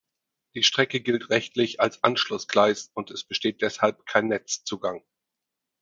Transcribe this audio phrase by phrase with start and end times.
[0.55, 5.03] Die Strecke gilt rechtlich als Anschlussgleis und es besteht deshalb kein Netzzugang.